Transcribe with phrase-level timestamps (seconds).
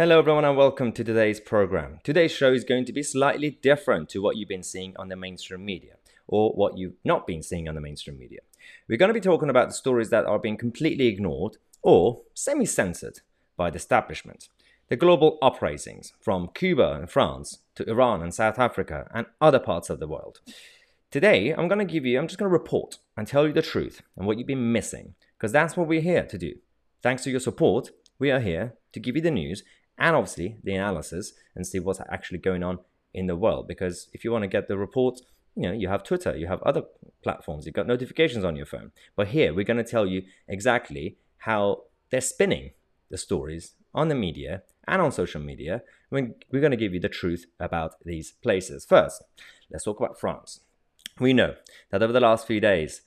[0.00, 1.98] Hello, everyone, and welcome to today's program.
[2.02, 5.14] Today's show is going to be slightly different to what you've been seeing on the
[5.14, 8.38] mainstream media or what you've not been seeing on the mainstream media.
[8.88, 12.64] We're going to be talking about the stories that are being completely ignored or semi
[12.64, 13.20] censored
[13.58, 14.48] by the establishment.
[14.88, 19.90] The global uprisings from Cuba and France to Iran and South Africa and other parts
[19.90, 20.40] of the world.
[21.10, 23.60] Today, I'm going to give you, I'm just going to report and tell you the
[23.60, 26.54] truth and what you've been missing, because that's what we're here to do.
[27.02, 29.62] Thanks to your support, we are here to give you the news
[30.00, 32.78] and obviously the analysis and see what's actually going on
[33.12, 33.68] in the world.
[33.68, 35.22] Because if you want to get the reports,
[35.54, 36.82] you know, you have Twitter, you have other
[37.22, 38.92] platforms, you've got notifications on your phone.
[39.14, 42.70] But here we're going to tell you exactly how they're spinning
[43.10, 45.82] the stories on the media and on social media.
[46.10, 48.86] We're going to give you the truth about these places.
[48.86, 49.22] First,
[49.70, 50.60] let's talk about France.
[51.18, 51.54] We know
[51.90, 53.02] that over the last few days,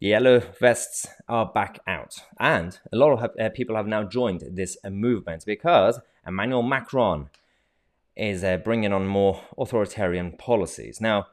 [0.00, 2.14] the yellow vests are back out.
[2.40, 7.28] And a lot of uh, people have now joined this movement because Emmanuel Macron
[8.16, 11.00] is uh, bringing on more authoritarian policies.
[11.00, 11.26] Now,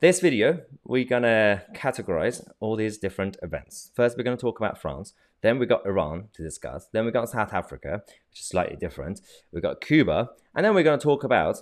[0.00, 3.90] this video, we're to categorize all these different events.
[3.94, 5.14] First, we're to talk about France.
[5.40, 6.88] Then we got Iran to discuss.
[6.92, 9.20] Then we got South Africa, which is slightly different.
[9.52, 10.30] We got Cuba.
[10.54, 11.58] And then we're to talk about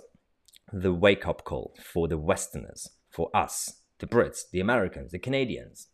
[0.71, 5.87] the wake up call for the Westerners, for us, the Brits, the Americans, the Canadians,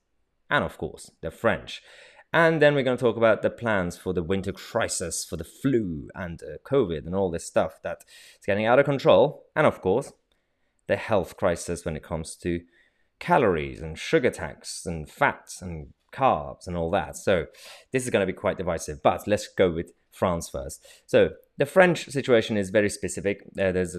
[0.50, 1.82] and of course, the French.
[2.32, 5.44] And then we're going to talk about the plans for the winter crisis, for the
[5.44, 8.06] flu and uh, COVID and all this stuff that's
[8.46, 9.46] getting out of control.
[9.56, 10.14] And of course,
[10.88, 12.62] the health crisis when it comes to
[13.20, 17.18] calories and sugar tax and fats and carbs and all that.
[17.18, 17.46] So
[17.92, 19.02] this is going to be quite divisive.
[19.02, 20.86] But let's go with France first.
[21.06, 23.42] So the French situation is very specific.
[23.60, 23.98] Uh, there's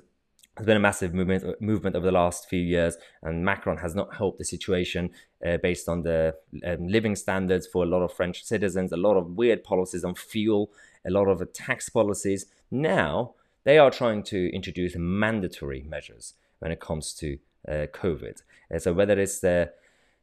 [0.61, 4.15] there's been a massive movement movement over the last few years, and Macron has not
[4.15, 5.11] helped the situation
[5.47, 6.35] uh, based on the
[6.67, 10.15] um, living standards for a lot of French citizens, a lot of weird policies on
[10.15, 10.71] fuel,
[11.07, 12.45] a lot of tax policies.
[12.71, 18.43] Now they are trying to introduce mandatory measures when it comes to uh, COVID.
[18.73, 19.73] Uh, so whether it's the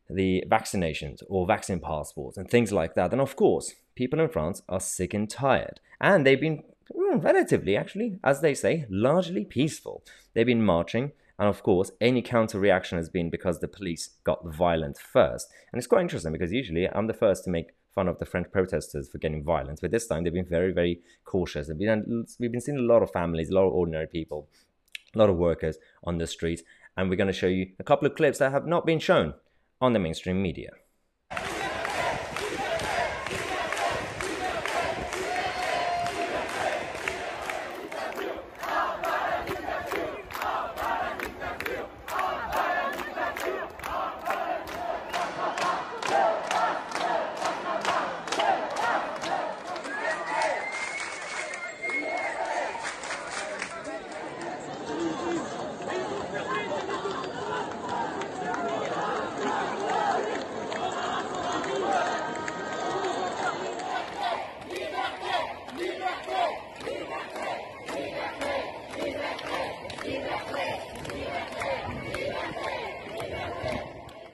[0.07, 4.61] the vaccinations or vaccine passports and things like that, and of course, people in France
[4.69, 6.63] are sick and tired, and they've been
[6.95, 10.03] mm, relatively, actually, as they say, largely peaceful.
[10.33, 14.45] They've been marching, and of course, any counter reaction has been because the police got
[14.45, 15.49] violent first.
[15.71, 18.51] And it's quite interesting because usually I'm the first to make fun of the French
[18.51, 21.67] protesters for getting violent, but this time they've been very, very cautious.
[21.67, 24.47] We've been, we've been seeing a lot of families, a lot of ordinary people,
[25.15, 26.61] a lot of workers on the streets,
[26.95, 29.33] and we're going to show you a couple of clips that have not been shown
[29.81, 30.71] on the mainstream media.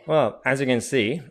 [0.05, 1.21] Well, as you can see,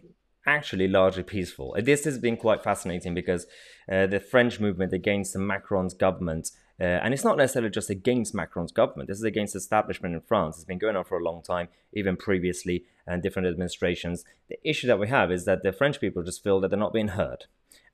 [0.46, 1.76] actually largely peaceful.
[1.78, 3.46] This has been quite fascinating because
[3.90, 8.72] uh, the French movement against Macron's government, uh, and it's not necessarily just against Macron's
[8.72, 10.56] government, this is against establishment in France.
[10.56, 14.24] It's been going on for a long time, even previously, and different administrations.
[14.48, 16.94] The issue that we have is that the French people just feel that they're not
[16.94, 17.44] being heard.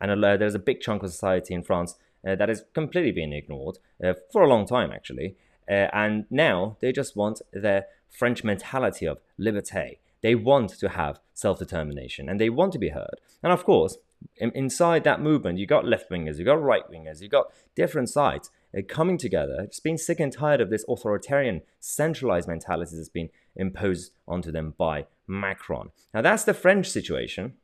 [0.00, 3.32] And uh, there's a big chunk of society in France uh, that is completely being
[3.32, 5.34] ignored uh, for a long time, actually.
[5.68, 11.20] Uh, and now they just want their French mentality of liberté they want to have
[11.34, 13.20] self determination and they want to be heard.
[13.42, 13.96] And of course,
[14.36, 18.08] in, inside that movement, you got left wingers, you got right wingers, you got different
[18.08, 23.08] sides uh, coming together, just being sick and tired of this authoritarian, centralized mentality that's
[23.08, 25.90] been imposed onto them by Macron.
[26.12, 27.54] Now, that's the French situation.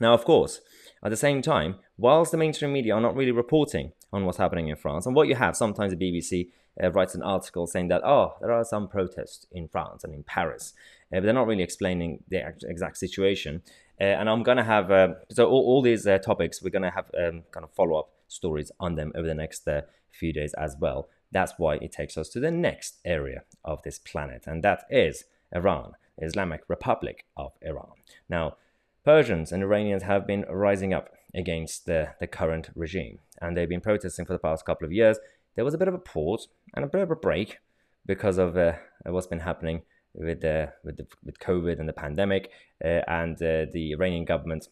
[0.00, 0.60] Now, of course,
[1.02, 4.68] at the same time, whilst the mainstream media are not really reporting on what's happening
[4.68, 6.48] in France, and what you have, sometimes the BBC
[6.82, 10.22] uh, writes an article saying that, oh, there are some protests in France and in
[10.22, 10.72] Paris
[11.12, 13.62] uh, but they're not really explaining the exact situation.
[14.00, 17.42] Uh, and I'm gonna have uh, so all, all these topics we're gonna have um,
[17.50, 19.66] kind of follow up stories on them over the next
[20.10, 21.08] few days as well.
[21.32, 25.24] That's why it takes us to the next area of this planet, and that is
[25.54, 27.92] Iran, Islamic Republic of Iran.
[28.28, 28.56] Now,
[29.04, 33.80] Persians and Iranians have been rising up against the, the current regime, and they've been
[33.80, 35.18] protesting for the past couple of years.
[35.54, 37.58] There was a bit of a pause and a bit of a break
[38.06, 38.74] because of uh,
[39.04, 39.82] what's been happening
[40.14, 42.50] with the with the, with COVID and the pandemic,
[42.84, 44.68] uh, and uh, the Iranian government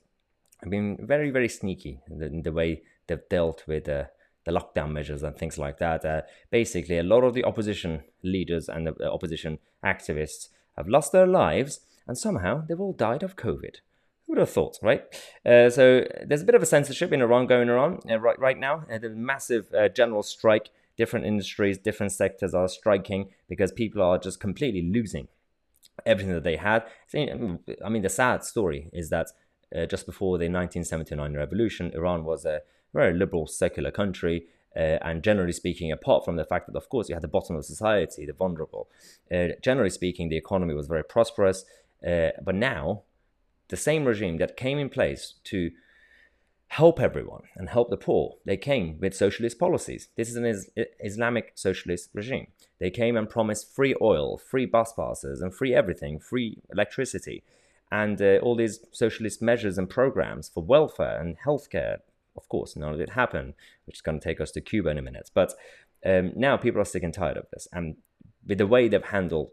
[0.62, 4.04] have been very very sneaky in the, in the way they've dealt with uh,
[4.44, 6.04] the lockdown measures and things like that.
[6.04, 11.26] Uh, basically, a lot of the opposition leaders and the opposition activists have lost their
[11.26, 13.76] lives, and somehow they've all died of COVID.
[14.26, 15.04] Who would have thought, right?
[15.44, 18.58] Uh, so there's a bit of a censorship in Iran going on uh, right right
[18.58, 18.84] now.
[18.92, 20.70] Uh, the massive uh, general strike.
[20.96, 25.28] Different industries, different sectors are striking because people are just completely losing
[26.06, 26.84] everything that they had.
[27.14, 29.26] I mean, the sad story is that
[29.74, 32.60] uh, just before the 1979 revolution, Iran was a
[32.94, 34.46] very liberal, secular country.
[34.76, 37.56] Uh, and generally speaking, apart from the fact that, of course, you had the bottom
[37.56, 38.88] of society, the vulnerable,
[39.32, 41.64] uh, generally speaking, the economy was very prosperous.
[42.06, 43.02] Uh, but now,
[43.68, 45.70] the same regime that came in place to
[46.68, 50.08] help everyone and help the poor, they came with socialist policies.
[50.16, 50.70] This is an is-
[51.00, 52.48] Islamic socialist regime.
[52.78, 57.42] They came and promised free oil, free bus passes, and free everything, free electricity,
[57.90, 61.98] and uh, all these socialist measures and programs for welfare and healthcare.
[62.36, 63.54] Of course, none of it happened,
[63.86, 65.30] which is going to take us to Cuba in a minute.
[65.32, 65.54] But
[66.04, 67.68] um, now people are sick and tired of this.
[67.72, 67.96] And
[68.46, 69.50] with the way they've handled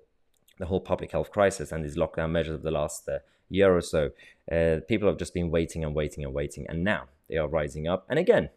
[0.59, 3.19] the whole public health crisis and these lockdown measures of the last uh,
[3.49, 4.11] year or so,
[4.51, 6.65] uh, people have just been waiting and waiting and waiting.
[6.69, 8.05] And now they are rising up.
[8.09, 8.49] And again,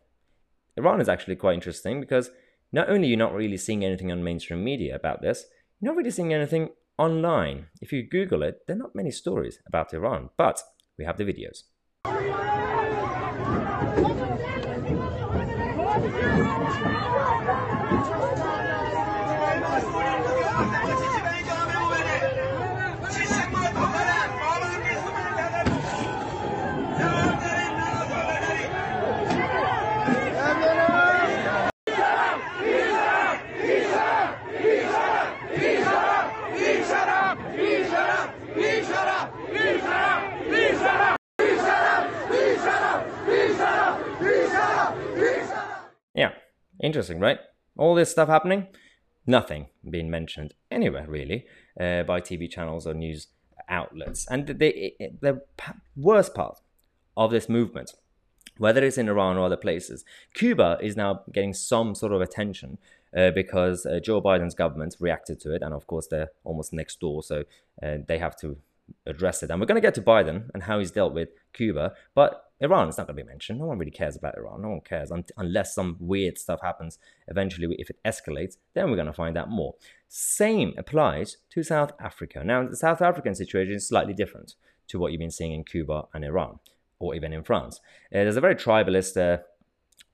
[0.76, 2.31] Iran is actually quite interesting because
[2.72, 5.46] not only you're not really seeing anything on mainstream media about this,
[5.81, 7.66] you're not really seeing anything online.
[7.81, 10.62] If you Google it, there are not many stories about Iran, but
[10.98, 11.62] we have the videos.
[46.87, 47.41] Interesting, right?
[47.77, 48.69] All this stuff happening,
[49.27, 51.47] nothing being mentioned anywhere really
[51.79, 53.29] uh, by TV channels or news
[53.69, 54.27] outlets.
[54.31, 55.43] And the, the
[55.97, 56.61] worst part
[57.17, 57.93] of this movement,
[58.59, 60.05] whether it's in Iran or other places,
[60.35, 62.79] Cuba is now getting some sort of attention
[63.17, 67.00] uh, because uh, Joe Biden's government reacted to it, and of course they're almost next
[67.00, 67.44] door, so
[67.82, 68.56] uh, they have to
[69.06, 69.50] address it.
[69.50, 72.88] And we're going to get to Biden and how he's dealt with Cuba, but Iran
[72.88, 73.58] is not going to be mentioned.
[73.58, 74.62] No one really cares about Iran.
[74.62, 76.99] No one cares un- unless some weird stuff happens.
[77.29, 79.75] Eventually, if it escalates, then we're going to find out more.
[80.08, 82.43] Same applies to South Africa.
[82.44, 84.55] Now, the South African situation is slightly different
[84.88, 86.58] to what you've been seeing in Cuba and Iran,
[86.99, 87.81] or even in France.
[88.12, 89.43] Uh, there's a very tribalist uh,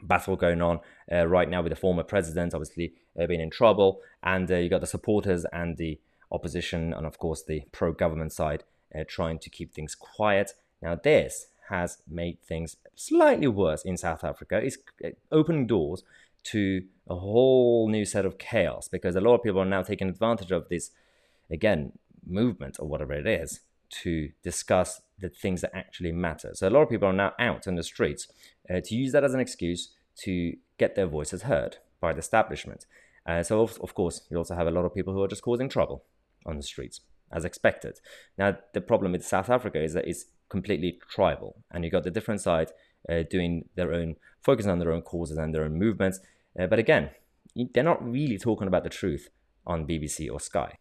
[0.03, 0.81] battle going on
[1.13, 4.69] uh, right now with the former president, obviously uh, being in trouble, and uh, you
[4.69, 6.01] got the supporters and the
[6.33, 8.65] opposition, and of course the pro-government side
[8.99, 10.53] uh, trying to keep things quiet.
[10.81, 14.61] Now, this has made things slightly worse in South Africa.
[14.63, 14.79] It's
[15.31, 16.03] opening doors
[16.45, 20.09] to a whole new set of chaos because a lot of people are now taking
[20.09, 20.91] advantage of this,
[21.51, 21.93] again,
[22.27, 23.61] movement or whatever it is
[23.91, 26.51] to discuss the things that actually matter.
[26.55, 28.29] So a lot of people are now out in the streets
[28.69, 32.87] uh, to use that as an excuse to get their voices heard by the establishment.
[33.27, 35.43] Uh, so of, of course, you also have a lot of people who are just
[35.43, 36.05] causing trouble
[36.45, 37.01] on the streets,
[37.31, 38.01] as expected.
[38.37, 40.25] Now, the problem with South Africa is that it's
[40.57, 42.71] completely tribal, and you got the different sides
[43.11, 44.15] uh, doing their own,
[44.49, 46.21] focusing on their own causes and their own movements.
[46.59, 47.11] Uh, but again,
[47.73, 49.29] they're not really talking about the truth
[49.67, 50.79] on BBC or Sky.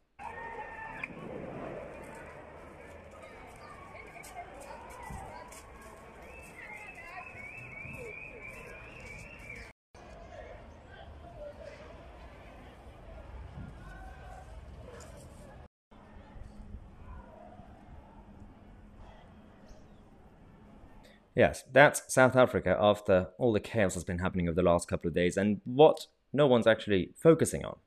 [21.42, 25.08] Yes, that's South Africa after all the chaos that's been happening over the last couple
[25.08, 25.38] of days.
[25.38, 27.78] And what no one's actually focusing on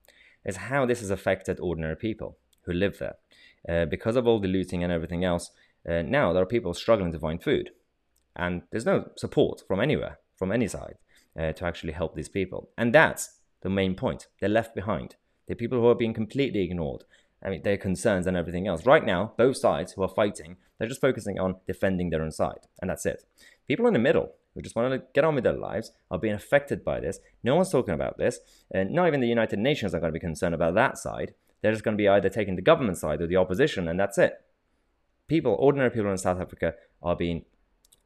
[0.45, 3.15] is how this has affected ordinary people who live there.
[3.69, 5.53] Uh, because of all the looting and everything else,
[5.89, 7.71] uh, now there are people struggling to find food.
[8.35, 10.97] And there's no support from anywhere, from any side,
[11.39, 12.71] uh, to actually help these people.
[12.77, 14.27] And that's the main point.
[14.41, 15.15] They're left behind.
[15.47, 17.05] They're people who are being completely ignored.
[17.45, 18.87] I mean, their concerns and everything else.
[18.87, 22.61] Right now, both sides who are fighting, they're just focusing on defending their own side,
[22.81, 23.25] and that's it.
[23.69, 26.35] People in the middle who just want to get on with their lives are being
[26.35, 27.19] affected by this.
[27.43, 28.39] No one's talking about this,
[28.71, 31.35] and not even the United Nations are going to be concerned about that side.
[31.61, 34.19] They're just going to be either taking the government side or the opposition, and that's
[34.19, 34.43] it.
[35.29, 37.45] People, ordinary people in South Africa, are being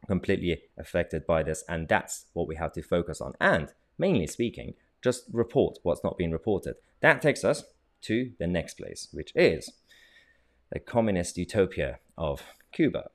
[0.07, 3.35] completely affected by this, and that's what we have to focus on.
[3.41, 6.77] And mainly speaking, just report what's not being reported.
[7.01, 7.65] That takes us
[8.03, 9.73] to the next place, which is
[10.73, 13.11] the communist utopia of Cuba,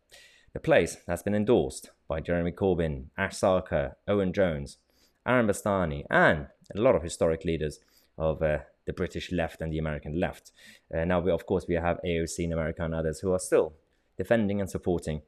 [0.54, 4.78] the place that's been endorsed by Jeremy Corbyn, Ash Sarkar, Owen Jones,
[5.26, 7.80] Aaron Bastani, and a lot of historic leaders
[8.18, 10.52] of uh, the British left and the American left.
[10.94, 13.74] Uh, now, we, of course, we have AOC in America and others who are still
[14.18, 15.22] defending and supporting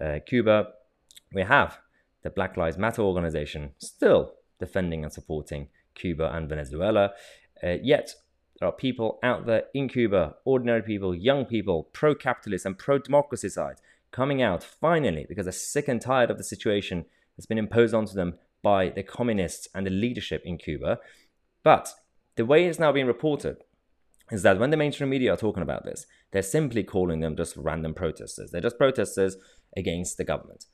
[0.00, 0.68] uh, Cuba.
[1.32, 1.78] We have
[2.22, 7.12] the Black Lives Matter organization still defending and supporting Cuba and Venezuela.
[7.62, 8.14] Uh, yet,
[8.60, 12.98] there are people out there in Cuba, ordinary people, young people, pro capitalist and pro
[12.98, 13.80] democracy sides,
[14.12, 18.12] coming out finally because they're sick and tired of the situation that's been imposed onto
[18.12, 20.98] them by the communists and the leadership in Cuba.
[21.62, 21.94] But
[22.36, 23.56] the way it's now being reported
[24.30, 27.56] is that when the mainstream media are talking about this, they're simply calling them just
[27.56, 28.50] random protesters.
[28.50, 29.36] They're just protesters
[29.74, 30.66] against the government.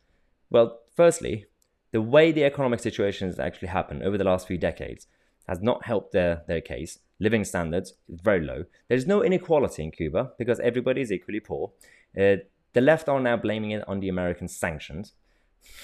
[0.50, 1.46] Well, firstly,
[1.92, 5.06] the way the economic situation has actually happened over the last few decades
[5.48, 6.98] has not helped their, their case.
[7.18, 8.64] Living standards is very low.
[8.88, 11.72] There's no inequality in Cuba because everybody is equally poor.
[12.18, 12.36] Uh,
[12.72, 15.14] the left are now blaming it on the American sanctions.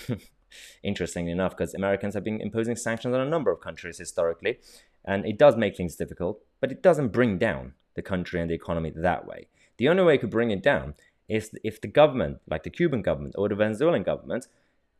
[0.82, 4.58] Interestingly enough, because Americans have been imposing sanctions on a number of countries historically,
[5.04, 8.54] and it does make things difficult, but it doesn't bring down the country and the
[8.54, 9.48] economy that way.
[9.78, 10.94] The only way it could bring it down
[11.28, 14.46] is if the government, like the Cuban government or the Venezuelan government,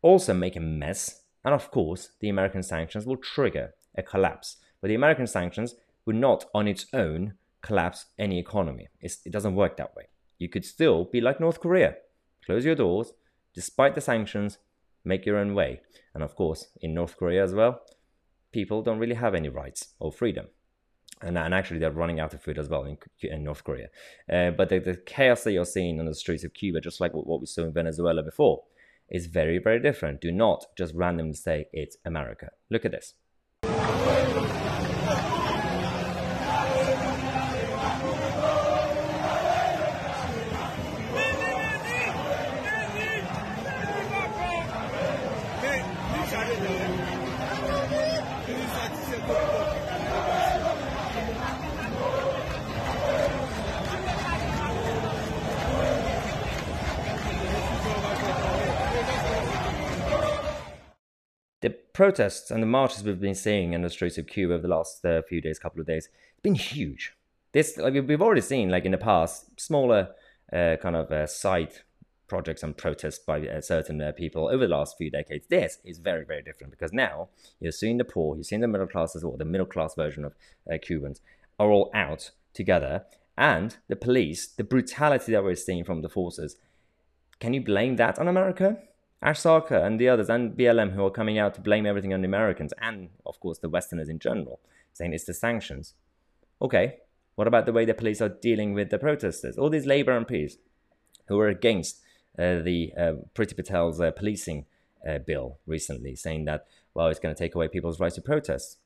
[0.01, 1.23] also make a mess.
[1.45, 4.57] And of course, the American sanctions will trigger a collapse.
[4.81, 5.75] But the American sanctions
[6.07, 8.89] would not on its own collapse any economy.
[9.01, 10.09] It's, it doesn't work that way.
[10.39, 11.95] You could still be like North Korea
[12.45, 13.13] close your doors,
[13.55, 14.59] despite the sanctions,
[15.05, 15.81] make your own way.
[16.15, 17.81] And of course, in North Korea as well,
[18.53, 20.47] people don't really have any rights or freedom.
[21.21, 23.89] And, and actually, they're running out of food as well in, in North Korea.
[24.31, 27.15] Uh, but the, the, chaos that you're seeing on the streets of Cuba, just like
[27.15, 28.65] what we saw in Venezuela before,
[29.09, 30.21] is very, very different.
[30.21, 32.51] Do not just randomly say it's America.
[32.71, 33.15] Look at this.
[33.83, 34.62] はい。
[61.93, 65.23] Protests and the marches we've been seeing in the streets of Cuba over the last uh,
[65.23, 67.15] few days, couple of days, it's been huge.
[67.53, 70.11] This like, we've already seen, like in the past, smaller
[70.53, 71.73] uh, kind of uh, side
[72.29, 75.47] projects and protests by uh, certain uh, people over the last few decades.
[75.49, 77.29] This is very, very different because now
[77.61, 80.35] you're seeing the poor, you're seeing the middle classes, or the middle class version of
[80.73, 81.21] uh, Cubans,
[81.59, 83.05] are all out together,
[83.37, 86.57] and the police, the brutality that we're seeing from the forces.
[87.39, 88.79] Can you blame that on America?
[89.23, 92.23] Ash Sarkar and the others and BLM who are coming out to blame everything on
[92.23, 94.61] the Americans and, of course, the Westerners in general,
[94.93, 95.95] saying it's the sanctions.
[96.61, 96.97] Okay,
[97.37, 99.57] what about the way the police are dealing with the protesters?
[99.57, 100.55] All these Labour MPs
[101.29, 102.01] who were against
[102.39, 104.67] uh, the uh, Patel's uh, policing
[105.09, 108.79] uh, bill recently, saying that, well, it's going to take away people's right to protest.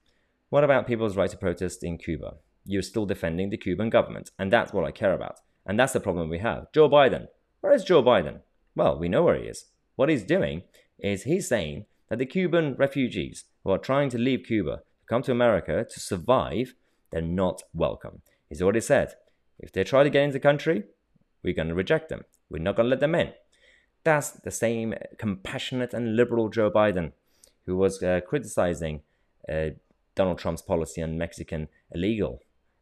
[0.50, 2.35] What about people's right to protest in Cuba?
[2.64, 5.40] You're still defending the Cuban government, and that's what I care about.
[5.64, 6.71] And that's the problem we have.
[6.73, 7.28] Joe Biden.
[7.61, 8.40] Where is Joe Biden?
[8.75, 9.66] Well, we know where he is.
[9.97, 10.62] What he's doing
[10.99, 15.23] is he's saying that the Cuban refugees who are trying to leave Cuba to come
[15.23, 16.75] to America to survive,
[17.11, 18.23] they're not welcome.
[18.49, 19.15] He's already said,
[19.59, 20.85] if they try to get into the country,
[21.43, 22.25] we're going to reject them.
[22.50, 23.33] We're not going to let them in.
[24.05, 27.12] That's the same compassionate and liberal Joe Biden
[27.65, 29.03] who was uh, criticizing
[29.50, 29.71] uh,
[30.15, 32.41] Donald Trump's policy on Mexican illegal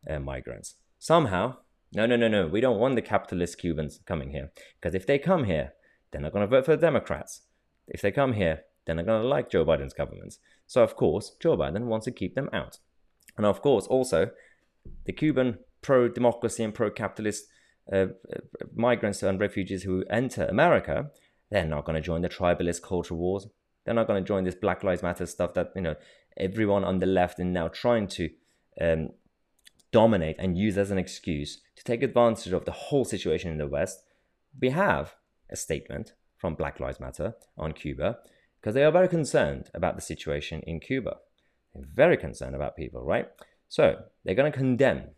[0.08, 0.74] uh, migrants.
[0.98, 1.56] Somehow,
[1.94, 4.50] no, no, no, no, we don't want the capitalist Cubans coming here.
[4.78, 5.72] Because if they come here,
[6.14, 7.40] they're not going to vote for the Democrats.
[7.88, 10.38] If they come here, then they're not going to like Joe Biden's government.
[10.68, 12.78] So, of course, Joe Biden wants to keep them out.
[13.36, 14.30] And of course, also,
[15.06, 17.46] the Cuban pro democracy and pro capitalist
[17.92, 18.06] uh, uh,
[18.76, 21.10] migrants and refugees who enter America,
[21.50, 23.48] they're not going to join the tribalist culture wars.
[23.84, 25.96] They're not going to join this Black Lives Matter stuff that, you know,
[26.36, 28.30] everyone on the left is now trying to
[28.80, 29.10] um,
[29.90, 33.66] dominate and use as an excuse to take advantage of the whole situation in the
[33.66, 34.04] West.
[34.60, 35.16] We have
[35.50, 38.18] a statement from Black Lives Matter on Cuba
[38.60, 41.16] because they are very concerned about the situation in Cuba.
[41.74, 43.28] They're very concerned about people, right?
[43.68, 45.10] So they're going to condemn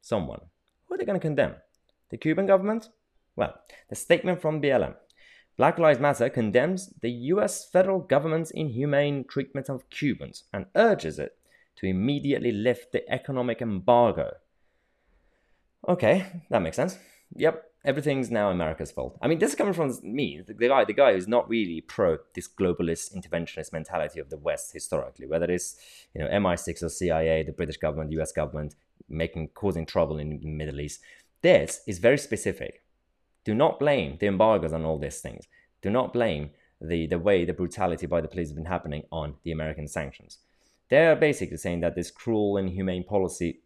[0.00, 0.40] someone.
[0.86, 1.56] Who are they going to condemn?
[2.10, 2.90] The Cuban government?
[3.36, 3.54] Well,
[3.88, 4.94] the statement from BLM.
[5.56, 11.36] Black Lives Matter condemns the US federal government's inhumane treatment of Cubans and urges it
[11.76, 14.32] to immediately lift the economic embargo.
[15.88, 16.98] Okay, that makes sense.
[17.34, 19.18] Yep, everything's now America's fault.
[19.20, 22.18] I mean, this is coming from me, the, guy, the guy who's not really pro
[22.34, 25.76] this globalist interventionist mentality of the West historically, whether it's
[26.14, 28.74] you know MI6 or CIA, the British government, US government
[29.08, 31.00] making causing trouble in the Middle East.
[31.42, 32.82] This is very specific.
[33.44, 35.46] Do not blame the embargoes on all these things.
[35.82, 39.34] Do not blame the the way the brutality by the police has been happening on
[39.44, 40.38] the American sanctions.
[40.88, 43.62] they're basically saying that this cruel and humane policy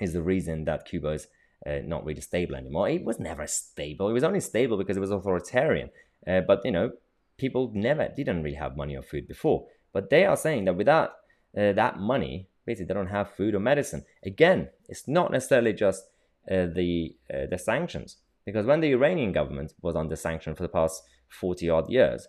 [0.00, 1.26] is the reason that Cuba is
[1.66, 2.88] uh, not really stable anymore.
[2.88, 4.08] It was never stable.
[4.08, 5.90] It was only stable because it was authoritarian.
[6.26, 6.92] Uh, but you know,
[7.36, 9.66] people never didn't really have money or food before.
[9.92, 11.10] But they are saying that without
[11.56, 14.04] uh, that money, basically they don't have food or medicine.
[14.24, 16.04] Again, it's not necessarily just
[16.50, 20.68] uh, the uh, the sanctions because when the Iranian government was under sanction for the
[20.68, 22.28] past forty odd years,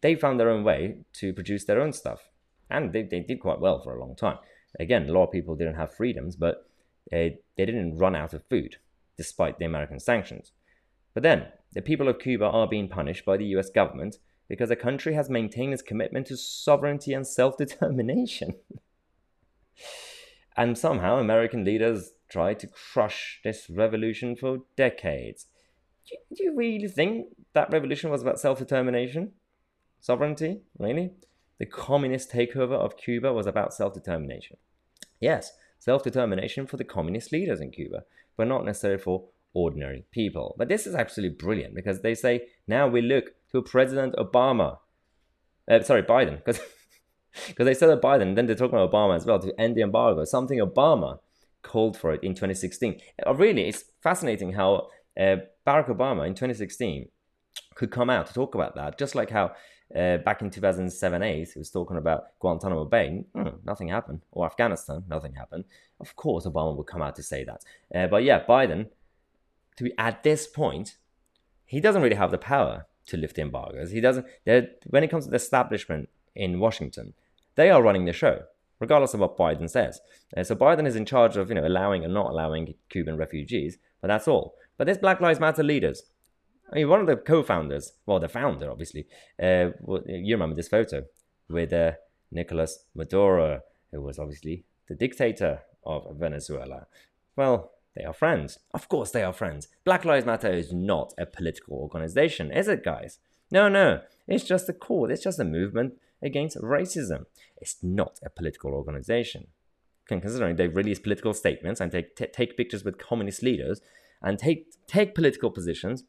[0.00, 2.20] they found their own way to produce their own stuff,
[2.70, 4.38] and they, they did quite well for a long time.
[4.78, 6.69] Again, a lot of people didn't have freedoms, but
[7.10, 8.76] they, they didn't run out of food
[9.16, 10.52] despite the American sanctions.
[11.12, 14.16] But then, the people of Cuba are being punished by the US government
[14.48, 18.54] because the country has maintained its commitment to sovereignty and self determination.
[20.56, 25.46] and somehow, American leaders tried to crush this revolution for decades.
[26.08, 29.32] Do you, do you really think that revolution was about self determination?
[30.00, 30.62] Sovereignty?
[30.78, 31.12] Really?
[31.58, 34.56] The communist takeover of Cuba was about self determination.
[35.20, 38.04] Yes, self determination for the communist leaders in Cuba,
[38.36, 40.54] but not necessarily for ordinary people.
[40.56, 44.78] But this is absolutely brilliant because they say now we look to President Obama.
[45.68, 46.60] Uh, sorry, Biden, because
[47.48, 50.24] because they said Biden, then they're talking about Obama as well to end the embargo.
[50.24, 51.18] Something Obama
[51.62, 53.00] called for it in 2016.
[53.26, 57.08] Uh, really, it's fascinating how uh, Barack Obama in 2016
[57.74, 59.52] could come out to talk about that, just like how
[59.94, 63.24] uh, back in 2007 8, he was talking about Guantanamo Bay.
[63.34, 64.20] Hmm, nothing happened.
[64.30, 65.64] Or Afghanistan, nothing happened.
[65.98, 67.64] Of course, Obama would come out to say that.
[67.94, 68.88] Uh, but yeah, Biden,
[69.76, 70.96] to be at this point,
[71.64, 73.90] he doesn't really have the power to lift the embargoes.
[73.90, 74.26] He doesn't.
[74.44, 77.14] When it comes to the establishment in Washington,
[77.56, 78.42] they are running the show,
[78.78, 80.00] regardless of what Biden says.
[80.36, 83.78] Uh, so Biden is in charge of you know allowing and not allowing Cuban refugees,
[84.00, 84.54] but that's all.
[84.78, 86.04] But this Black Lives Matter leaders,
[86.70, 89.06] I mean, one of the co-founders, well, the founder, obviously.
[89.42, 89.70] Uh,
[90.06, 91.04] you remember this photo
[91.48, 91.92] with uh,
[92.30, 96.86] Nicolas Maduro, who was obviously the dictator of Venezuela.
[97.34, 98.58] Well, they are friends.
[98.72, 99.68] Of course, they are friends.
[99.84, 103.18] Black Lives Matter is not a political organization, is it, guys?
[103.50, 104.02] No, no.
[104.28, 105.10] It's just a cause.
[105.10, 107.26] It's just a movement against racism.
[107.56, 109.48] It's not a political organization.
[110.06, 113.80] Considering they release political statements and take, take pictures with communist leaders
[114.22, 116.04] and take, take political positions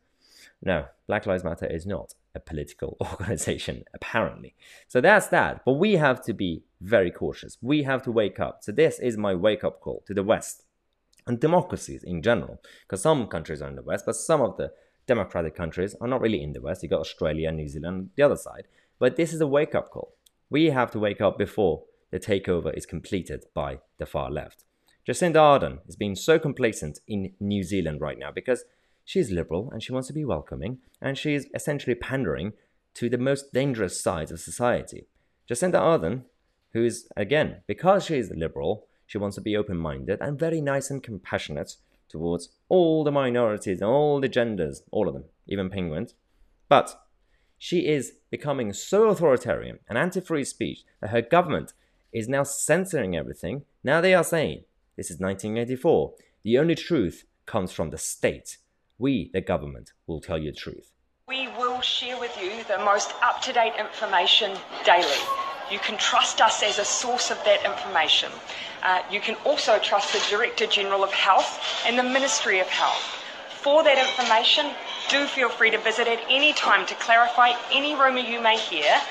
[0.63, 4.55] no, Black Lives Matter is not a political organization, apparently.
[4.87, 5.63] So that's that.
[5.65, 7.57] But we have to be very cautious.
[7.61, 8.59] We have to wake up.
[8.61, 10.63] So this is my wake up call to the West
[11.25, 12.61] and democracies in general.
[12.83, 14.71] Because some countries are in the West, but some of the
[15.07, 16.83] democratic countries are not really in the West.
[16.83, 18.67] You got Australia, New Zealand, the other side.
[18.99, 20.13] But this is a wake up call.
[20.49, 24.63] We have to wake up before the takeover is completed by the far left.
[25.07, 28.65] Jacinda Ardern is being so complacent in New Zealand right now because
[29.05, 32.53] she is liberal and she wants to be welcoming, and she is essentially pandering
[32.93, 35.07] to the most dangerous sides of society.
[35.49, 36.23] Jacinda Ardern,
[36.73, 40.61] who is, again, because she is liberal, she wants to be open minded and very
[40.61, 41.75] nice and compassionate
[42.07, 46.13] towards all the minorities and all the genders, all of them, even penguins.
[46.69, 47.01] But
[47.57, 51.73] she is becoming so authoritarian and anti free speech that her government
[52.13, 53.63] is now censoring everything.
[53.83, 54.63] Now they are saying,
[54.95, 58.57] this is 1984, the only truth comes from the state.
[59.01, 60.93] We, the government, will tell you the truth.
[61.27, 65.17] We will share with you the most up to date information daily.
[65.71, 68.31] You can trust us as a source of that information.
[68.83, 73.01] Uh, you can also trust the Director General of Health and the Ministry of Health.
[73.49, 74.67] For that information,
[75.09, 79.01] do feel free to visit at any time to clarify any rumour you may hear.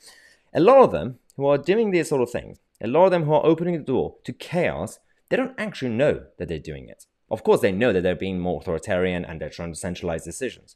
[0.54, 3.24] A lot of them who are doing these sort of things, a lot of them
[3.24, 5.00] who are opening the door to chaos
[5.34, 7.08] they don't actually know that they're doing it.
[7.32, 10.76] Of course, they know that they're being more authoritarian and they're trying to centralize decisions.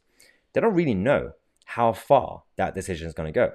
[0.52, 1.34] They don't really know
[1.66, 3.52] how far that decision is going to go.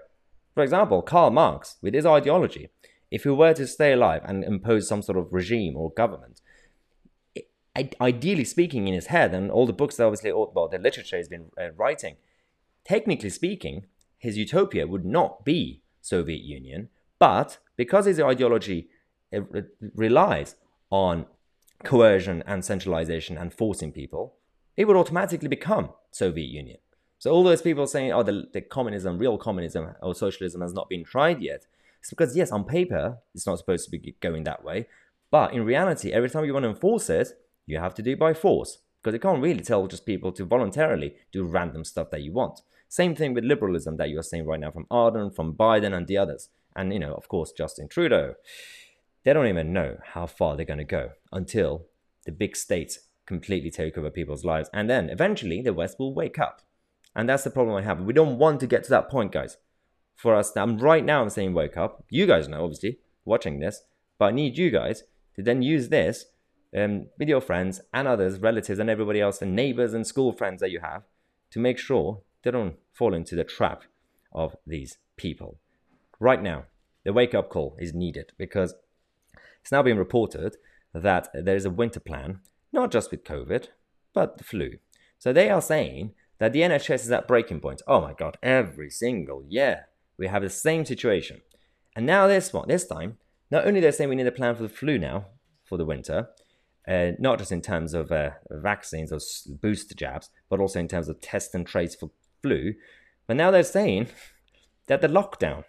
[0.53, 2.69] For example, Karl Marx, with his ideology,
[3.11, 6.39] if he were to stay alive and impose some sort of regime or government,
[7.99, 11.27] ideally speaking, in his head, and all the books that obviously, well, the literature he's
[11.27, 12.15] been uh, writing,
[12.85, 13.87] technically speaking,
[14.17, 16.87] his utopia would not be Soviet Union,
[17.19, 18.89] but because his ideology
[19.35, 19.41] uh,
[19.95, 20.55] relies
[20.89, 21.25] on
[21.83, 24.35] coercion and centralization and forcing people,
[24.77, 26.77] it would automatically become Soviet Union.
[27.19, 30.89] So all those people saying, oh, the, the communism, real communism or socialism has not
[30.89, 31.65] been tried yet.
[31.99, 34.87] It's because, yes, on paper, it's not supposed to be going that way.
[35.31, 37.29] But in reality, every time you want to enforce it,
[37.65, 40.45] you have to do it by force because you can't really tell just people to
[40.45, 42.61] voluntarily do random stuff that you want.
[42.93, 46.05] Same thing with liberalism that you are seeing right now from Ardern, from Biden, and
[46.05, 46.49] the others.
[46.75, 48.35] And, you know, of course, Justin Trudeau.
[49.23, 51.87] They don't even know how far they're going to go until
[52.27, 54.69] the big states completely take over people's lives.
[54.75, 56.61] And then eventually the West will wake up.
[57.15, 57.99] And that's the problem I have.
[58.01, 59.57] We don't want to get to that point, guys.
[60.15, 62.03] For us, I'm right now I'm saying wake up.
[62.11, 63.81] You guys know, obviously, watching this.
[64.19, 65.01] But I need you guys
[65.35, 66.25] to then use this
[66.77, 70.61] um, with your friends and others, relatives, and everybody else, and neighbors and school friends
[70.61, 71.01] that you have
[71.49, 73.83] to make sure they don't fall into the trap
[74.31, 75.59] of these people.
[76.19, 76.65] Right now,
[77.03, 78.75] the wake up call is needed because
[79.61, 80.57] it's now being reported
[80.93, 82.39] that there is a winter plan,
[82.71, 83.67] not just with COVID,
[84.13, 84.73] but the flu.
[85.17, 87.81] So they are saying that the NHS is at breaking point.
[87.87, 91.41] Oh my God, every single year we have the same situation.
[91.95, 93.17] And now this one, this time,
[93.49, 95.27] not only they're saying we need a plan for the flu now
[95.63, 96.29] for the winter,
[96.87, 99.19] uh, not just in terms of uh, vaccines or
[99.61, 102.11] booster jabs, but also in terms of test and trace for
[102.43, 102.75] flu.
[103.25, 104.09] But now they're saying
[104.87, 105.63] that the lockdown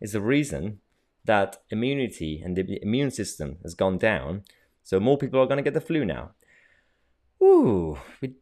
[0.00, 0.80] is the reason
[1.24, 4.42] that immunity and the immune system has gone down.
[4.82, 6.32] So more people are going to get the flu now.
[7.42, 8.34] Ooh, we,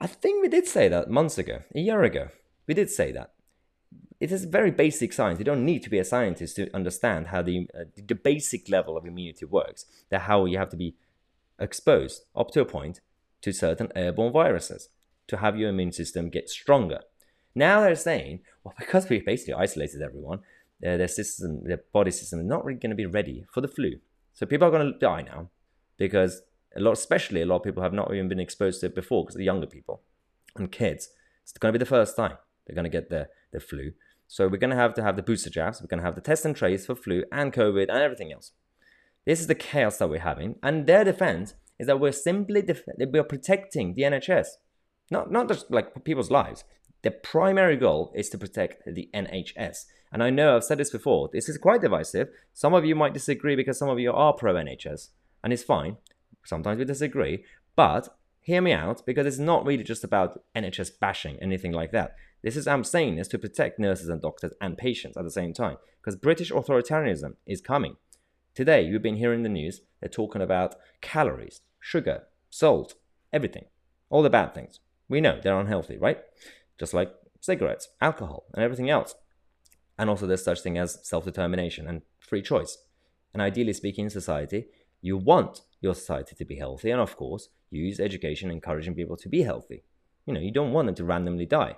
[0.00, 2.28] I think we did say that months ago, a year ago.
[2.66, 3.32] We did say that.
[4.20, 5.38] It is very basic science.
[5.38, 8.96] You don't need to be a scientist to understand how the, uh, the basic level
[8.96, 9.84] of immunity works.
[10.10, 10.96] That how you have to be
[11.58, 13.00] exposed up to a point
[13.42, 14.88] to certain airborne viruses
[15.26, 17.00] to have your immune system get stronger.
[17.54, 20.40] Now they're saying, well, because we basically isolated everyone,
[20.86, 23.68] uh, their system, their body system is not really going to be ready for the
[23.68, 23.92] flu.
[24.32, 25.50] So people are going to die now
[25.96, 26.42] because
[26.76, 29.24] a lot, especially a lot of people have not even been exposed to it before
[29.24, 30.02] because the younger people
[30.56, 31.10] and kids.
[31.42, 32.36] It's going to be the first time
[32.66, 33.92] they're going to get the, the flu.
[34.26, 35.80] So we're going to have to have the booster jabs.
[35.80, 38.52] We're going to have the test and trace for flu and COVID and everything else.
[39.26, 40.56] This is the chaos that we're having.
[40.62, 44.46] And their defense is that we're simply def- we're protecting the NHS,
[45.10, 46.64] not not just like people's lives.
[47.04, 49.84] The primary goal is to protect the NHS.
[50.10, 51.28] And I know I've said this before.
[51.30, 52.30] This is quite divisive.
[52.54, 55.10] Some of you might disagree because some of you are pro NHS,
[55.42, 55.98] and it's fine.
[56.46, 57.44] Sometimes we disagree,
[57.76, 58.08] but
[58.40, 62.16] hear me out because it's not really just about NHS bashing, anything like that.
[62.42, 65.52] This is I'm saying this to protect nurses and doctors and patients at the same
[65.52, 67.96] time because British authoritarianism is coming.
[68.54, 72.94] Today, you've been hearing the news, they're talking about calories, sugar, salt,
[73.30, 73.66] everything.
[74.08, 74.80] All the bad things.
[75.06, 76.22] We know they're unhealthy, right?
[76.78, 79.14] Just like cigarettes, alcohol, and everything else.
[79.98, 82.78] And also, there's such thing as self determination and free choice.
[83.32, 84.66] And ideally speaking, in society,
[85.00, 89.28] you want your society to be healthy, and of course, use education encouraging people to
[89.28, 89.84] be healthy.
[90.26, 91.76] You know, you don't want them to randomly die.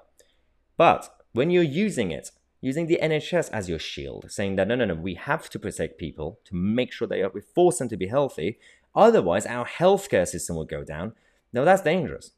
[0.77, 2.31] But when you're using it
[2.61, 5.99] using the NHS as your shield, saying that no, no, no, we have to protect
[5.99, 8.59] people to make sure they are, we force them to be healthy.
[8.95, 11.13] Otherwise, our healthcare system will go down.
[11.53, 12.33] Now, that's dangerous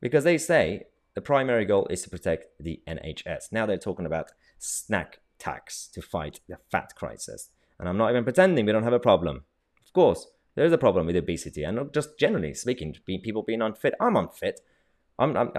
[0.00, 0.84] because they say
[1.16, 3.50] the primary goal is to protect the NHS.
[3.50, 7.48] Now they're talking about snack tax to fight the fat crisis.
[7.80, 9.44] And I'm not even pretending we don't have a problem.
[9.82, 13.62] Of course, there is a problem with obesity, and not just generally speaking, people being
[13.62, 13.94] unfit.
[13.98, 14.60] I'm unfit.
[15.18, 15.50] I'm, I'm,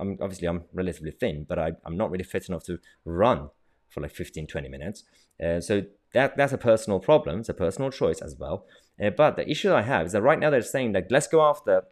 [0.00, 3.50] I'm obviously I'm relatively thin, but I, I'm not really fit enough to run
[3.88, 5.04] for like 15, 20 minutes.
[5.42, 5.82] Uh, so
[6.14, 7.40] that that's a personal problem.
[7.40, 8.66] It's a personal choice as well.
[9.00, 11.42] Uh, but the issue I have is that right now they're saying that let's go
[11.42, 11.84] after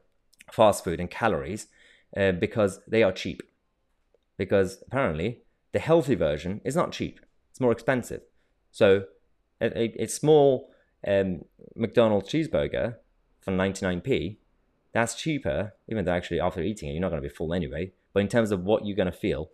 [0.52, 1.68] fast food and calories
[2.16, 3.42] uh, because they are cheap.
[4.36, 8.22] Because apparently the healthy version is not cheap; it's more expensive.
[8.72, 9.04] So
[9.60, 10.70] a, a, a small
[11.06, 11.44] um,
[11.76, 12.96] McDonald's cheeseburger
[13.40, 14.38] for 99p
[14.94, 17.92] that's cheaper, even though actually after eating it, you're not going to be full anyway.
[18.14, 19.50] But in terms of what you're going to feel,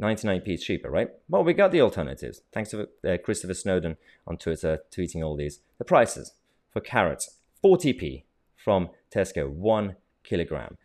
[0.00, 1.08] 99p is cheaper, right?
[1.28, 2.42] Well, we got the alternatives.
[2.52, 3.96] Thanks to uh, Christopher Snowdon
[4.26, 5.60] on Twitter tweeting all these.
[5.78, 6.34] The prices
[6.70, 10.76] for carrots 40p from Tesco, one kilogram,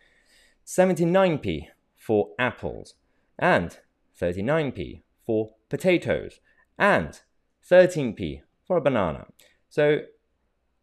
[0.68, 2.96] 79p for apples,
[3.40, 3.78] and
[4.22, 6.42] 39p for potatoes,
[6.78, 7.22] and
[7.70, 9.28] 13p for a banana.
[9.70, 10.00] So,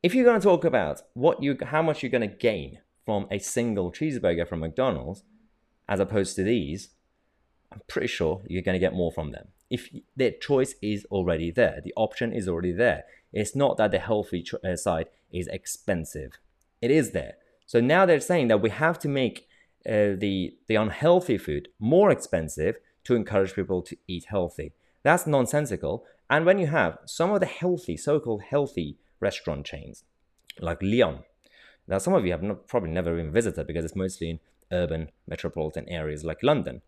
[0.02, 3.26] if you're going to talk about what you, how much you're going to gain from
[3.30, 5.22] a single cheeseburger from McDonald's,
[5.86, 6.88] as opposed to these,
[7.70, 9.48] I'm pretty sure you're going to get more from them.
[9.68, 13.04] If their choice is already there, the option is already there.
[13.34, 16.32] It's not that the healthy uh, side is expensive.
[16.80, 17.34] It is there.
[17.66, 19.48] So now they're saying that we have to make
[19.88, 24.72] uh, the the unhealthy food more expensive to encourage people to eat healthy.
[25.02, 26.04] That's nonsensical.
[26.30, 30.04] And when you have some of the healthy, so-called healthy restaurant chains,
[30.58, 31.24] like Leon,
[31.86, 34.40] now, some of you have not, probably never even visited because it's mostly in
[34.72, 36.82] urban metropolitan areas like London.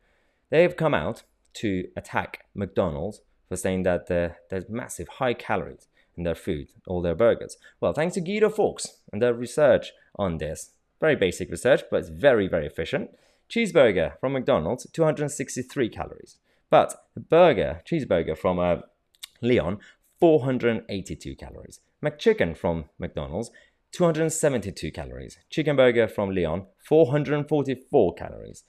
[0.50, 1.22] They have come out
[1.54, 7.14] to attack McDonald's for saying that there's massive high calories in their food, all their
[7.14, 7.58] burgers.
[7.80, 12.08] Well, thanks to Guido Fawkes and their research on this, very basic research, but it's
[12.08, 13.10] very, very efficient.
[13.48, 16.36] Cheeseburger from McDonald's, 263 calories.
[16.70, 18.76] But the burger, cheeseburger from uh,
[19.40, 19.78] Leon,
[20.20, 21.80] 482 calories.
[22.02, 23.50] McChicken from McDonald's,
[23.92, 25.38] 272 calories.
[25.50, 28.64] Chicken burger from Leon, 444 calories.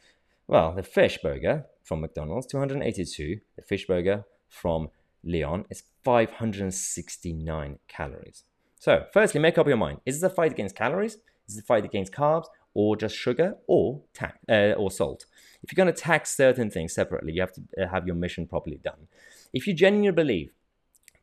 [0.48, 3.40] Well, the fish burger from McDonald's, 282.
[3.56, 4.90] The fish burger from
[5.24, 8.44] Leon is 569 calories.
[8.80, 10.02] So, firstly, make up your mind.
[10.06, 11.18] Is this a fight against calories?
[11.48, 12.46] Is it a fight against carbs?
[12.74, 15.26] Or just sugar or ta- uh, or salt?
[15.64, 18.46] If you're going to tax certain things separately, you have to uh, have your mission
[18.46, 19.08] properly done.
[19.52, 20.52] If you genuinely believe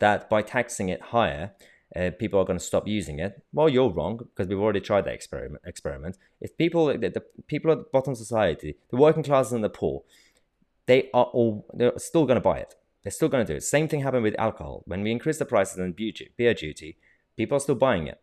[0.01, 1.53] that by taxing it higher,
[1.95, 3.41] uh, people are going to stop using it.
[3.53, 5.63] Well, you're wrong because we've already tried that experiment.
[5.65, 6.19] Experiment.
[6.41, 9.71] If people, the, the people at the bottom of society, the working classes and the
[9.71, 10.03] poor,
[10.87, 12.75] they are all they're still going to buy it.
[13.05, 13.63] They're still going to do it.
[13.63, 14.83] Same thing happened with alcohol.
[14.87, 16.97] When we increased the prices in beer duty,
[17.37, 18.21] people are still buying it.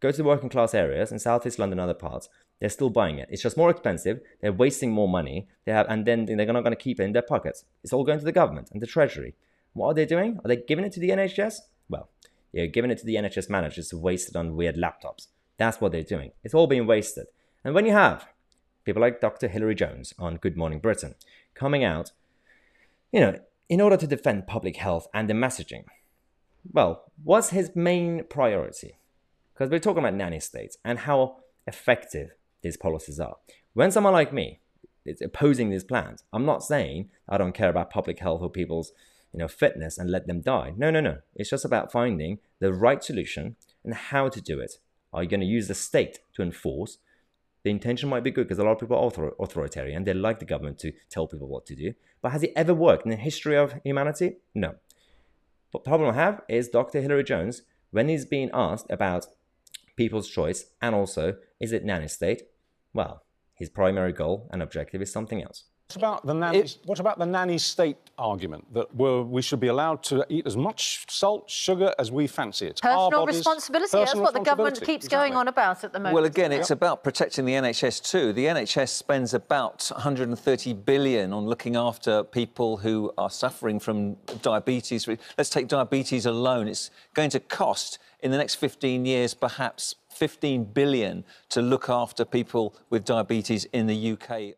[0.00, 2.28] Go to the working class areas in Southeast London and other parts.
[2.60, 3.28] They're still buying it.
[3.30, 4.20] It's just more expensive.
[4.40, 5.48] They're wasting more money.
[5.64, 7.64] They have, and then they're not going to keep it in their pockets.
[7.82, 9.34] It's all going to the government and the treasury.
[9.72, 10.38] What are they doing?
[10.44, 11.56] Are they giving it to the NHS?
[11.88, 12.08] Well,
[12.52, 15.28] they're giving it to the NHS managers to waste it on weird laptops.
[15.58, 16.32] That's what they're doing.
[16.42, 17.26] It's all being wasted.
[17.64, 18.26] And when you have
[18.84, 19.48] people like Dr.
[19.48, 21.14] Hilary Jones on Good Morning Britain
[21.54, 22.12] coming out,
[23.12, 23.38] you know,
[23.68, 25.84] in order to defend public health and the messaging,
[26.72, 28.98] well, what's his main priority?
[29.54, 32.30] Because we're talking about nanny states and how effective
[32.62, 33.36] these policies are.
[33.74, 34.60] When someone like me
[35.04, 38.92] is opposing these plans, I'm not saying I don't care about public health or people's
[39.36, 40.72] you know, fitness and let them die.
[40.78, 41.18] No, no, no.
[41.34, 44.78] It's just about finding the right solution and how to do it.
[45.12, 46.98] Are you going to use the state to enforce?
[47.62, 50.04] The intention might be good because a lot of people are author- authoritarian.
[50.04, 51.92] They like the government to tell people what to do.
[52.22, 54.36] But has it ever worked in the history of humanity?
[54.54, 54.76] No.
[55.84, 57.00] Problem I have is Dr.
[57.00, 59.26] Hilary Jones, when he's being asked about
[59.96, 62.42] people's choice and also is it nanny state,
[62.92, 65.64] well, his primary goal and objective is something else.
[65.88, 69.68] What about the nanny, it, what about the nanny state argument that we should be
[69.68, 72.80] allowed to eat as much salt, sugar as we fancy it?
[72.82, 73.92] Personal bodies, responsibility.
[73.92, 75.28] Personal That's what the government keeps exactly.
[75.28, 76.14] going on about at the moment.
[76.16, 76.78] Well, again, it's yep.
[76.78, 78.32] about protecting the NHS too.
[78.32, 85.06] The NHS spends about 130 billion on looking after people who are suffering from diabetes.
[85.38, 86.66] Let's take diabetes alone.
[86.66, 92.24] It's going to cost in the next 15 years perhaps 15 billion to look after
[92.24, 94.56] people with diabetes in the UK.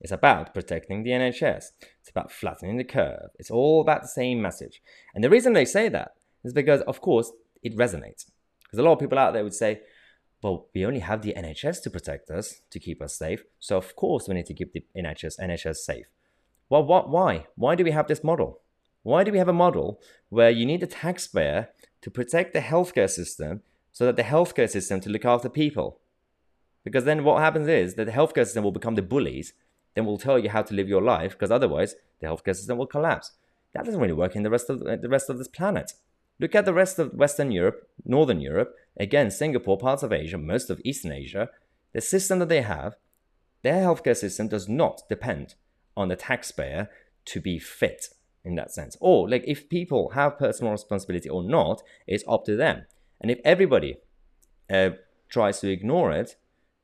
[0.00, 1.66] It's about protecting the NHS.
[2.00, 3.30] It's about flattening the curve.
[3.38, 4.82] It's all about the same message.
[5.14, 6.12] And the reason they say that
[6.44, 8.26] is because, of course, it resonates.
[8.62, 9.80] Because a lot of people out there would say,
[10.42, 13.44] well, we only have the NHS to protect us, to keep us safe.
[13.60, 16.06] So, of course, we need to keep the NHS, NHS safe.
[16.68, 17.46] Well, what, why?
[17.56, 18.60] Why do we have this model?
[19.04, 21.68] Why do we have a model where you need the taxpayer
[22.02, 26.00] to protect the healthcare system so that the healthcare system to look after people?
[26.84, 29.54] Because then what happens is that the healthcare system will become the bullies
[29.94, 32.86] then we'll tell you how to live your life because otherwise the healthcare system will
[32.86, 33.32] collapse.
[33.72, 35.92] That doesn't really work in the rest of the rest of this planet.
[36.40, 40.70] Look at the rest of Western Europe, Northern Europe, again Singapore, parts of Asia, most
[40.70, 41.50] of Eastern Asia.
[41.92, 42.96] The system that they have,
[43.62, 45.54] their healthcare system does not depend
[45.96, 46.90] on the taxpayer
[47.26, 48.08] to be fit
[48.44, 48.96] in that sense.
[49.00, 52.86] Or like if people have personal responsibility or not, it's up to them.
[53.20, 53.98] And if everybody
[54.68, 54.90] uh,
[55.28, 56.36] tries to ignore it,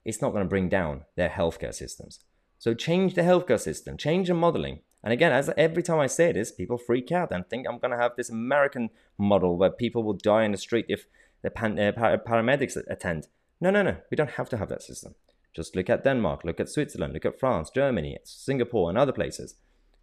[0.04, 2.20] it's not going to bring down their healthcare systems.
[2.60, 4.80] So change the healthcare system, change the modeling.
[5.02, 7.90] And again, as every time I say this, people freak out and think I'm going
[7.90, 11.06] to have this American model where people will die in the street if
[11.40, 13.28] the pan- uh, paramedics attend.
[13.62, 13.96] No, no, no.
[14.10, 15.14] We don't have to have that system.
[15.54, 19.54] Just look at Denmark, look at Switzerland, look at France, Germany, Singapore, and other places.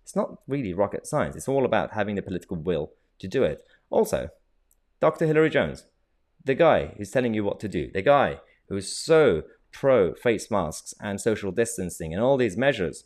[0.02, 1.36] It's not really rocket science.
[1.36, 2.89] It's all about having the political will
[3.20, 3.62] to do it.
[3.91, 4.30] Also,
[5.00, 5.28] Dr.
[5.28, 5.86] Hilary Jones,
[6.43, 9.43] the guy who's telling you what to do, the guy who's so
[9.80, 13.04] pro face masks and social distancing and all these measures.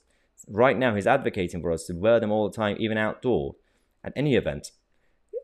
[0.48, 3.56] Right now, he's advocating for us to wear them all the time, even outdoor,
[4.06, 4.72] at any event.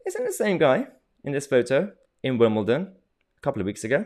[0.05, 0.87] Isn't the same guy
[1.25, 1.91] in this photo
[2.23, 2.93] in Wimbledon
[3.37, 4.05] a couple of weeks ago?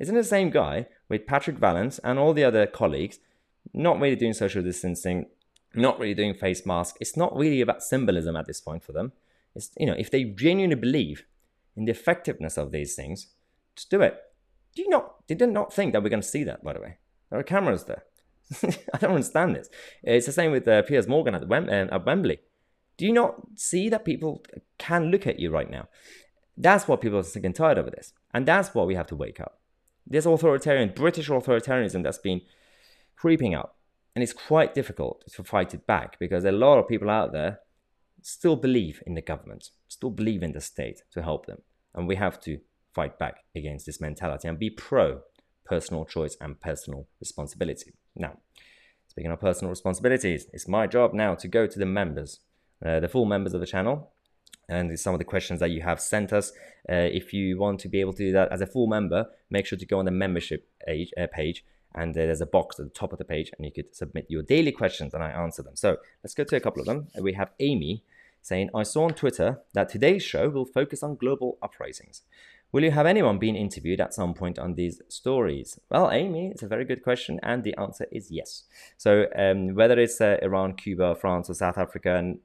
[0.00, 3.20] Isn't the same guy with Patrick Vallance and all the other colleagues
[3.72, 5.26] not really doing social distancing,
[5.72, 6.98] not really doing face masks?
[7.00, 9.12] It's not really about symbolism at this point for them.
[9.54, 11.26] It's, you know, if they genuinely believe
[11.76, 13.28] in the effectiveness of these things,
[13.76, 14.20] just do it.
[14.80, 15.26] Do you not?
[15.26, 16.64] Did not think that we're going to see that?
[16.64, 16.96] By the way,
[17.28, 18.04] there are cameras there.
[18.94, 19.68] I don't understand this.
[20.02, 22.38] It's the same with uh, Piers Morgan at, Wem- uh, at Wembley.
[22.96, 24.42] Do you not see that people
[24.78, 25.88] can look at you right now?
[26.56, 29.16] That's what people are sick and tired of this, and that's what we have to
[29.16, 29.60] wake up.
[30.06, 32.40] This authoritarian British authoritarianism that's been
[33.16, 33.76] creeping up,
[34.16, 37.58] and it's quite difficult to fight it back because a lot of people out there
[38.22, 41.60] still believe in the government, still believe in the state to help them.
[41.94, 42.60] And we have to
[42.94, 45.20] fight back against this mentality and be pro
[45.64, 47.92] personal choice and personal responsibility.
[48.16, 48.38] Now,
[49.06, 52.40] speaking of personal responsibilities, it's my job now to go to the members,
[52.84, 54.10] uh, the full members of the channel,
[54.68, 56.50] and some of the questions that you have sent us.
[56.88, 59.66] Uh, if you want to be able to do that as a full member, make
[59.66, 62.84] sure to go on the membership age, uh, page and uh, there's a box at
[62.84, 65.62] the top of the page and you could submit your daily questions and I answer
[65.62, 65.76] them.
[65.76, 67.08] So let's go to a couple of them.
[67.20, 68.04] We have Amy
[68.42, 72.22] saying, I saw on Twitter that today's show will focus on global uprisings.
[72.72, 75.80] Will you have anyone being interviewed at some point on these stories?
[75.90, 78.62] Well, Amy, it's a very good question, and the answer is yes.
[78.96, 82.38] So, um, whether it's uh, Iran, Cuba, France, or South Africa, and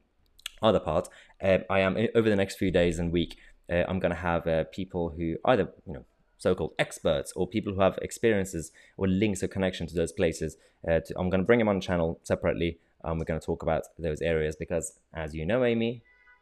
[0.64, 1.10] other parts,
[1.44, 3.38] uh, I am over the next few days and week.
[3.72, 6.06] Uh, I'm going to have uh, people who either you know
[6.38, 10.58] so-called experts or people who have experiences or links or connection to those places.
[10.88, 12.80] Uh, to, I'm going to bring them on the channel separately.
[13.04, 16.02] Um, we're going to talk about those areas because, as you know, Amy,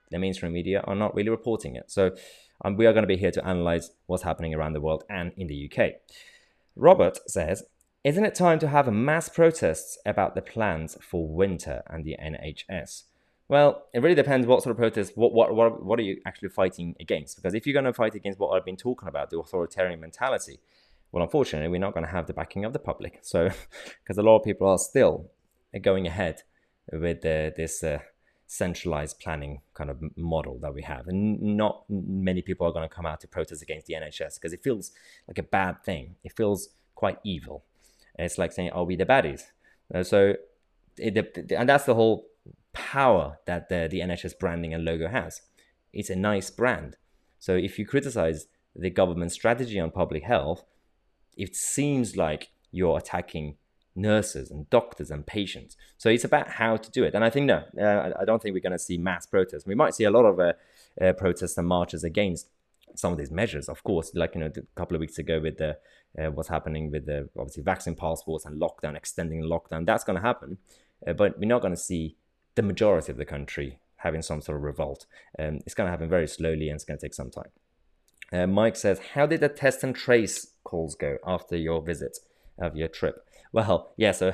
[0.09, 1.91] the mainstream media are not really reporting it.
[1.91, 2.11] So
[2.63, 5.31] um, we are going to be here to analyze what's happening around the world and
[5.37, 5.93] in the UK.
[6.75, 7.63] Robert says,
[8.03, 13.03] isn't it time to have mass protests about the plans for winter and the NHS?
[13.47, 16.49] Well, it really depends what sort of protest, what, what, what, what are you actually
[16.49, 17.35] fighting against?
[17.35, 20.59] Because if you're going to fight against what I've been talking about, the authoritarian mentality,
[21.11, 23.19] well, unfortunately, we're not going to have the backing of the public.
[23.21, 23.49] So,
[24.03, 25.29] because a lot of people are still
[25.81, 26.41] going ahead
[26.91, 27.99] with uh, this uh,
[28.53, 31.07] centralized planning kind of model that we have.
[31.07, 34.53] And not many people are going to come out to protest against the NHS because
[34.53, 34.91] it feels
[35.27, 36.15] like a bad thing.
[36.23, 37.63] It feels quite evil.
[38.15, 39.41] And it's like saying, are we the baddies?
[39.93, 40.35] Uh, so,
[40.97, 42.27] it, and that's the whole
[42.73, 45.41] power that the, the NHS branding and logo has.
[45.91, 46.97] It's a nice brand.
[47.39, 50.63] So if you criticize the government strategy on public health,
[51.35, 53.57] it seems like you're attacking
[53.95, 55.77] nurses and doctors and patients.
[55.97, 57.13] So it's about how to do it.
[57.13, 59.65] And I think, no, uh, I don't think we're going to see mass protests.
[59.65, 60.53] We might see a lot of uh,
[60.99, 62.49] uh, protests and marches against
[62.95, 65.57] some of these measures, of course, like, you know, a couple of weeks ago with
[65.57, 65.77] the,
[66.19, 70.21] uh, what's happening with the, obviously, vaccine passports and lockdown, extending lockdown, that's going to
[70.21, 70.57] happen.
[71.07, 72.15] Uh, but we're not going to see
[72.55, 75.05] the majority of the country having some sort of revolt.
[75.39, 77.49] Um, it's going to happen very slowly and it's going to take some time.
[78.31, 82.19] Uh, Mike says, How did the test and trace calls go after your visit
[82.59, 83.27] of your trip?
[83.53, 84.29] Well, yeah, so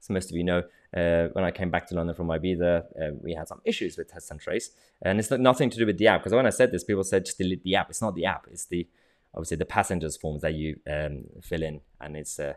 [0.00, 0.62] as most of you know,
[0.96, 4.08] uh, when I came back to London from Ibiza, uh, we had some issues with
[4.08, 4.70] test and trace.
[5.02, 7.26] And it's nothing to do with the app, because when I said this, people said
[7.26, 7.90] just delete the app.
[7.90, 8.88] It's not the app, it's the
[9.34, 12.54] obviously the passengers forms that you um, fill in, and it's uh,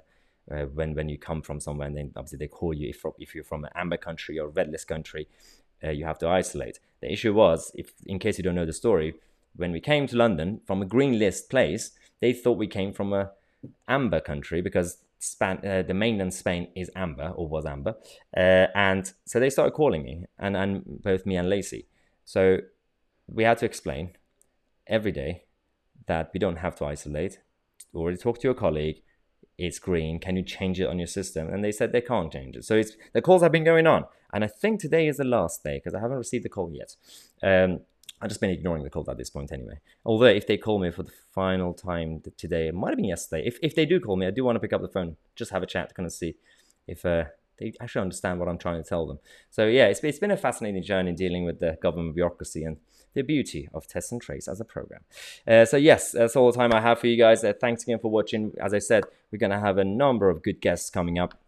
[0.51, 3.34] uh, when when you come from somewhere and then obviously they call you if, if
[3.34, 5.28] you're from an amber country or red list country
[5.84, 8.73] uh, you have to isolate the issue was if in case you don't know the
[8.73, 9.15] story
[9.56, 13.12] when we came to london from a green list place they thought we came from
[13.12, 13.32] a
[13.88, 17.96] amber country because Span- uh, the mainland Spain is amber or was amber,
[18.36, 21.88] uh, and so they started calling me and and both me and Lacey.
[22.24, 22.60] So
[23.28, 24.12] we had to explain
[24.88, 25.44] every day
[26.08, 27.40] that we don't have to isolate.
[27.94, 29.02] Already talk to your colleague
[29.58, 30.20] it's green.
[30.20, 31.48] Can you change it on your system?
[31.48, 32.66] And they said they can't change it.
[32.66, 35.64] So it's the calls have been going on, and I think today is the last
[35.64, 36.96] day because I haven't received the call yet.
[37.42, 37.82] Um,
[38.21, 39.80] I've just been ignoring the calls at this point anyway.
[40.06, 43.43] Although if they call me for the final time today, it might have been yesterday.
[43.45, 45.51] If if they do call me, I do want to pick up the phone, just
[45.51, 46.36] have a chat, to kind of see
[46.88, 47.25] if uh,
[47.58, 49.19] they actually understand what I'm trying to tell them.
[49.49, 52.78] So yeah, it's, it's been a fascinating journey dealing with the government bureaucracy and
[53.13, 55.01] the beauty of test and trace as a program.
[55.47, 57.43] Uh, so yes, that's all the time I have for you guys.
[57.43, 58.54] Uh, thanks again for watching.
[58.60, 61.39] As I said, we're going to have a number of good guests coming up.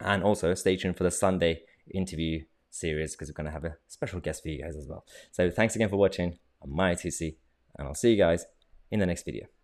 [0.00, 2.44] And also stay tuned for the Sunday interview
[2.78, 5.04] series because we're going to have a special guest for you guys as well.
[5.32, 6.38] So thanks again for watching.
[6.62, 7.36] I'm Mahyar Tousi
[7.76, 8.46] and I'll see you guys
[8.90, 9.57] in the next video.